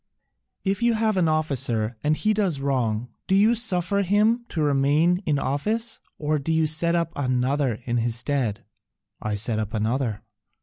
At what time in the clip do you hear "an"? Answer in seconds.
1.15-1.27